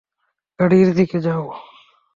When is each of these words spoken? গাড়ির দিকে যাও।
গাড়ির 0.59 0.89
দিকে 0.95 1.17
যাও। 1.19 1.45